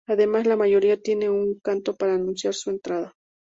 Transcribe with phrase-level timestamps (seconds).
[0.07, 3.13] Además, la mayoría tienen un canto para anunciar su entrada.